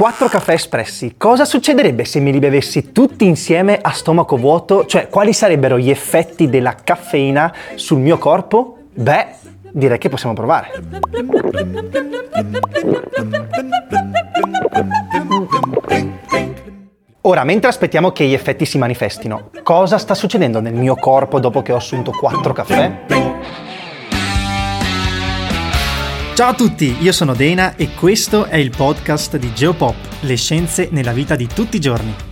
[0.00, 1.16] 4 caffè espressi.
[1.18, 4.86] Cosa succederebbe se me li bevessi tutti insieme a stomaco vuoto?
[4.86, 8.78] Cioè, quali sarebbero gli effetti della caffeina sul mio corpo?
[8.94, 9.26] Beh,
[9.70, 10.70] direi che possiamo provare.
[17.20, 21.60] Ora, mentre aspettiamo che gli effetti si manifestino, cosa sta succedendo nel mio corpo dopo
[21.60, 23.29] che ho assunto 4 caffè?
[26.40, 30.88] Ciao a tutti, io sono Dena e questo è il podcast di Geopop, le scienze
[30.90, 32.29] nella vita di tutti i giorni.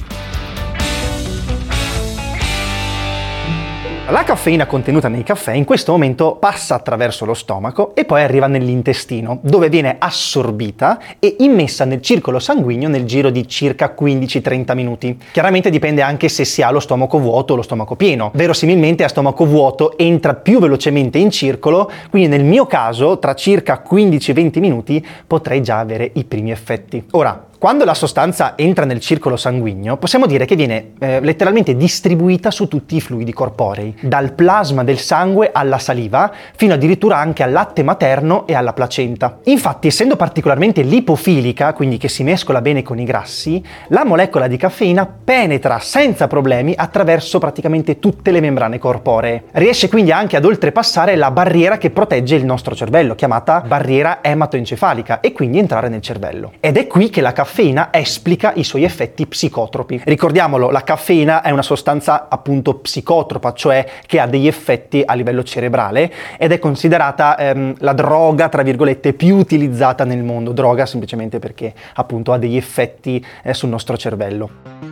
[4.11, 8.47] La caffeina contenuta nei caffè in questo momento passa attraverso lo stomaco e poi arriva
[8.47, 15.19] nell'intestino, dove viene assorbita e immessa nel circolo sanguigno nel giro di circa 15-30 minuti.
[15.31, 18.31] Chiaramente dipende anche se si ha lo stomaco vuoto o lo stomaco pieno.
[18.33, 23.83] Verosimilmente a stomaco vuoto entra più velocemente in circolo, quindi nel mio caso tra circa
[23.87, 27.05] 15-20 minuti potrei già avere i primi effetti.
[27.11, 32.53] Ora, quando la sostanza entra nel circolo sanguigno, possiamo dire che viene eh, letteralmente distribuita
[32.53, 37.51] su tutti i fluidi corporei, dal plasma del sangue alla saliva, fino addirittura anche al
[37.51, 39.39] latte materno e alla placenta.
[39.45, 44.57] Infatti, essendo particolarmente lipofilica, quindi che si mescola bene con i grassi, la molecola di
[44.57, 49.47] caffeina penetra senza problemi attraverso praticamente tutte le membrane corporee.
[49.51, 55.19] Riesce quindi anche ad oltrepassare la barriera che protegge il nostro cervello, chiamata barriera ematoencefalica,
[55.19, 56.53] e quindi entrare nel cervello.
[56.61, 60.03] Ed è qui che la caffeina caffeina esplica i suoi effetti psicotropi.
[60.05, 65.43] Ricordiamolo, la caffeina è una sostanza appunto psicotropa, cioè che ha degli effetti a livello
[65.43, 70.53] cerebrale ed è considerata ehm, la droga, tra virgolette, più utilizzata nel mondo.
[70.53, 74.88] Droga semplicemente perché appunto ha degli effetti eh, sul nostro cervello.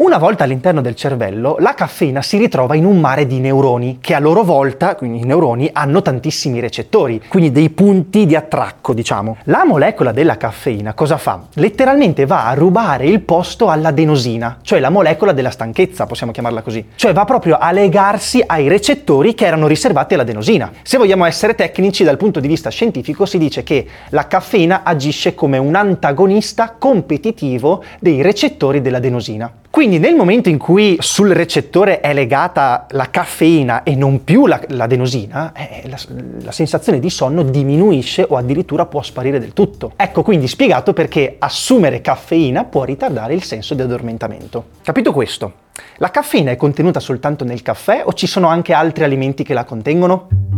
[0.00, 4.14] Una volta all'interno del cervello, la caffeina si ritrova in un mare di neuroni, che
[4.14, 9.36] a loro volta, quindi i neuroni, hanno tantissimi recettori, quindi dei punti di attracco, diciamo.
[9.44, 11.42] La molecola della caffeina cosa fa?
[11.52, 16.82] Letteralmente va a rubare il posto all'adenosina, cioè la molecola della stanchezza, possiamo chiamarla così.
[16.94, 20.72] Cioè va proprio a legarsi ai recettori che erano riservati all'adenosina.
[20.80, 25.34] Se vogliamo essere tecnici dal punto di vista scientifico, si dice che la caffeina agisce
[25.34, 29.59] come un antagonista competitivo dei recettori dell'adenosina.
[29.70, 34.60] Quindi nel momento in cui sul recettore è legata la caffeina e non più la,
[34.66, 35.96] l'adenosina, eh, la,
[36.42, 39.92] la, sensazione di sonno diminuisce o addirittura può sparire del tutto.
[39.94, 44.64] Ecco quindi spiegato perché assumere caffeina può ritardare il senso di addormentamento.
[44.82, 45.52] Capito questo?
[45.98, 49.64] La caffeina è contenuta soltanto nel caffè o ci sono anche altri alimenti che la
[49.64, 50.49] contengono?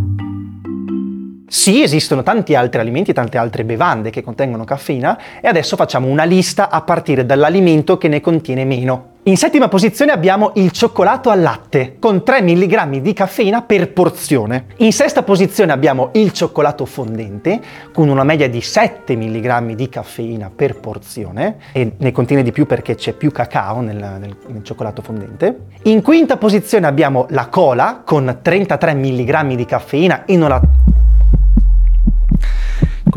[1.53, 6.25] Sì, esistono tanti altri alimenti, tante altre bevande che contengono caffeina e adesso facciamo una
[6.25, 9.11] lista a partire dall'alimento che ne contiene meno.
[9.25, 14.65] In settima posizione abbiamo il cioccolato al latte con 3 mg di caffeina per porzione.
[14.79, 17.61] In sesta posizione abbiamo il cioccolato fondente
[17.93, 22.65] con una media di 7 mg di caffeina per porzione e ne contiene di più
[22.67, 25.67] perché c'è più cacao nel, nel, nel cioccolato fondente.
[25.83, 30.61] In quinta posizione abbiamo la cola con 33 mg di caffeina in una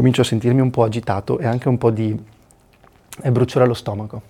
[0.06, 2.16] comincio a sentirmi un po' agitato e anche un po' di
[3.24, 4.22] eh, bruciore allo stomaco.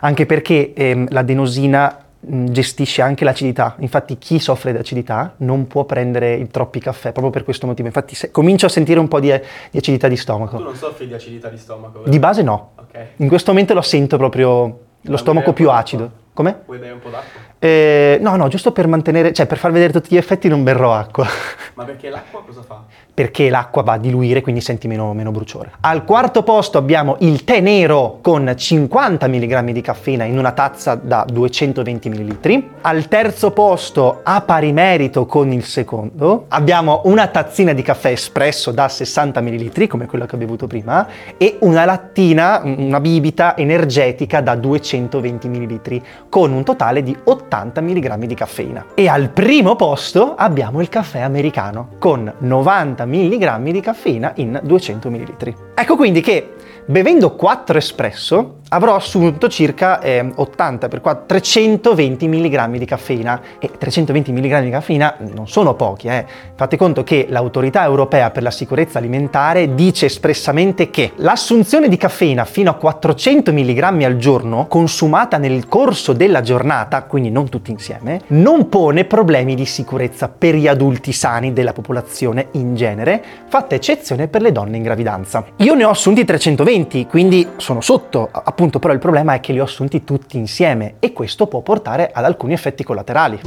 [0.00, 3.76] Anche perché ehm, l'adenosina gestisce anche l'acidità.
[3.80, 7.88] Infatti chi soffre di acidità non può prendere troppi caffè proprio per questo motivo.
[7.88, 9.28] Infatti se, comincio a sentire un po' di,
[9.70, 10.56] di, acidità di stomaco.
[10.56, 11.98] Tu non soffri di acidità di stomaco?
[11.98, 12.10] Vero?
[12.10, 12.70] Di base no.
[12.76, 13.08] Okay.
[13.16, 16.10] In questo momento lo sento proprio lo stomaco più acido.
[16.32, 16.62] Come?
[16.64, 17.40] Vuoi bere un po' d'acqua?
[17.60, 20.94] Eh, no, no, giusto per mantenere, cioè per far vedere tutti gli effetti non berrò
[20.94, 21.26] acqua.
[21.74, 22.82] Ma perché l'acqua cosa fa?
[23.12, 25.72] Perché l'acqua va a diluire, quindi senti meno, meno bruciore.
[25.80, 30.94] Al quarto posto abbiamo il tè nero con 50 mg di caffeina in una tazza
[30.94, 32.64] da 220 ml.
[32.82, 38.70] Al terzo posto, a pari merito con il secondo, abbiamo una tazzina di caffè espresso
[38.70, 44.40] da 60 ml, come quella che ho bevuto prima, e una lattina, una bibita energetica
[44.40, 47.47] da 220 ml, con un totale di 80
[47.80, 48.84] mg di caffeina.
[48.94, 55.10] E al primo posto abbiamo il caffè americano con 90 mg di caffeina in 200
[55.10, 55.54] ml.
[55.74, 56.54] Ecco quindi che
[56.84, 63.70] bevendo 4 espresso avrò assunto circa eh, 80 per 4, 320 mg di caffeina e
[63.76, 66.26] 320 mg di caffeina non sono pochi, eh.
[66.54, 72.44] fate conto che l'autorità europea per la sicurezza alimentare dice espressamente che l'assunzione di caffeina
[72.44, 78.20] fino a 400 mg al giorno consumata nel corso della giornata, quindi non tutti insieme,
[78.28, 84.28] non pone problemi di sicurezza per gli adulti sani della popolazione in genere, fatta eccezione
[84.28, 85.44] per le donne in gravidanza.
[85.56, 88.28] Io ne ho assunti 320, quindi sono sotto
[88.58, 92.10] appunto però il problema è che li ho assunti tutti insieme e questo può portare
[92.12, 93.38] ad alcuni effetti collaterali.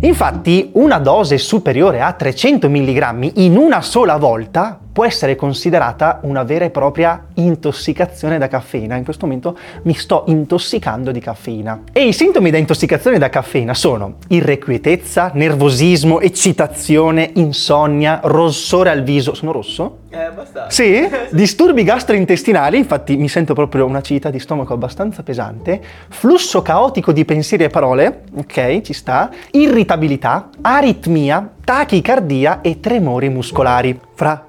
[0.00, 6.42] Infatti una dose superiore a 300 mg in una sola volta può essere considerata una
[6.42, 8.96] vera e propria intossicazione da caffeina.
[8.96, 11.82] In questo momento mi sto intossicando di caffeina.
[11.92, 19.34] E i sintomi da intossicazione da caffeina sono irrequietezza, nervosismo, eccitazione, insonnia, rossore al viso.
[19.34, 19.98] Sono rosso?
[20.10, 20.70] Eh, abbastanza.
[20.70, 27.12] Sì, disturbi gastrointestinali, infatti mi sento proprio una acidità di stomaco abbastanza pesante, flusso caotico
[27.12, 33.96] di pensieri e parole, ok, ci sta, irritabilità, aritmia, tachicardia e tremori muscolari.
[34.14, 34.47] Fra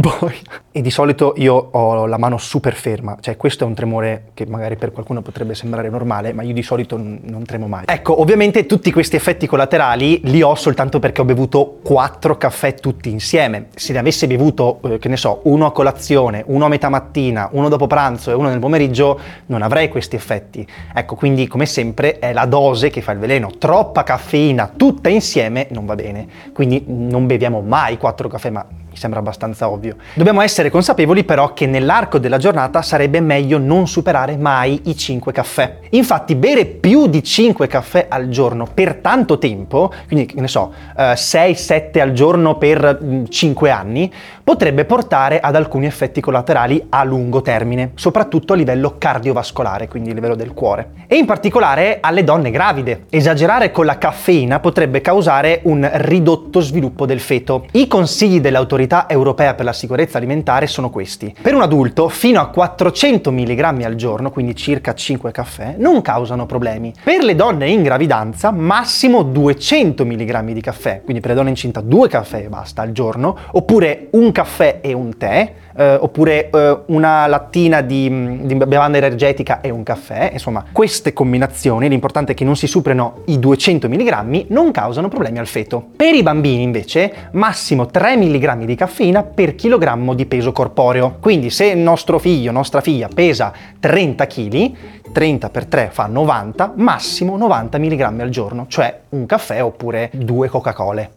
[0.00, 0.34] poi,
[0.72, 4.46] e di solito io ho la mano super ferma, cioè questo è un tremore che
[4.46, 7.84] magari per qualcuno potrebbe sembrare normale, ma io di solito n- non tremo mai.
[7.86, 13.10] Ecco, ovviamente tutti questi effetti collaterali li ho soltanto perché ho bevuto quattro caffè tutti
[13.10, 13.68] insieme.
[13.74, 17.48] Se ne avessi bevuto, eh, che ne so, uno a colazione, uno a metà mattina,
[17.52, 20.66] uno dopo pranzo e uno nel pomeriggio, non avrei questi effetti.
[20.94, 23.50] Ecco, quindi come sempre è la dose che fa il veleno.
[23.58, 26.26] Troppa caffeina tutta insieme non va bene.
[26.52, 28.64] Quindi non beviamo mai quattro caffè, ma
[28.96, 29.96] mi sembra abbastanza ovvio.
[30.14, 35.32] Dobbiamo essere consapevoli però che nell'arco della giornata sarebbe meglio non superare mai i 5
[35.32, 35.80] caffè.
[35.90, 41.12] Infatti bere più di 5 caffè al giorno per tanto tempo, quindi ne so, eh,
[41.12, 44.10] 6-7 al giorno per mh, 5 anni,
[44.42, 50.14] potrebbe portare ad alcuni effetti collaterali a lungo termine, soprattutto a livello cardiovascolare, quindi a
[50.14, 50.90] livello del cuore.
[51.06, 53.04] E in particolare alle donne gravide.
[53.10, 57.66] Esagerare con la caffeina potrebbe causare un ridotto sviluppo del feto.
[57.72, 61.34] I consigli dell'autorità europea per la sicurezza alimentare sono questi.
[61.40, 66.46] Per un adulto fino a 400 mg al giorno, quindi circa 5 caffè, non causano
[66.46, 66.92] problemi.
[67.02, 71.80] Per le donne in gravidanza massimo 200 mg di caffè, quindi per le donne incinta
[71.80, 76.78] 2 caffè e basta al giorno, oppure un caffè e un tè, eh, oppure eh,
[76.86, 82.44] una lattina di, di bevanda energetica e un caffè, insomma queste combinazioni, l'importante è che
[82.44, 85.84] non si superino i 200 mg, non causano problemi al feto.
[85.96, 91.16] Per i bambini invece massimo 3 mg di caffeina per chilogrammo di peso corporeo.
[91.20, 94.72] Quindi se il nostro figlio, nostra figlia pesa 30 kg,
[95.12, 100.48] 30 per 3 fa 90, massimo 90 mg al giorno, cioè un caffè oppure due
[100.48, 101.10] Coca-Cola.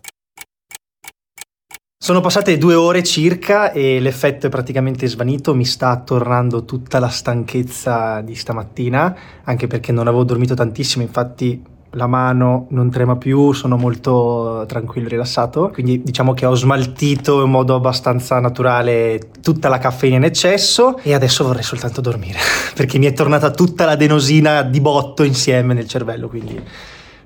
[2.01, 7.09] Sono passate due ore circa e l'effetto è praticamente svanito, mi sta tornando tutta la
[7.09, 11.61] stanchezza di stamattina, anche perché non avevo dormito tantissimo, infatti
[11.91, 17.43] la mano non trema più, sono molto tranquillo e rilassato, quindi diciamo che ho smaltito
[17.43, 22.39] in modo abbastanza naturale tutta la caffeina in eccesso e adesso vorrei soltanto dormire,
[22.75, 26.61] perché mi è tornata tutta l'adenosina di botto insieme nel cervello, quindi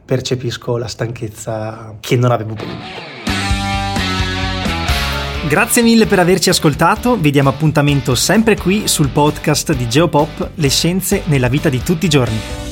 [0.06, 3.12] percepisco la stanchezza che non avevo prima.
[5.48, 10.70] Grazie mille per averci ascoltato, vi diamo appuntamento sempre qui sul podcast di Geopop, le
[10.70, 12.63] scienze nella vita di tutti i giorni.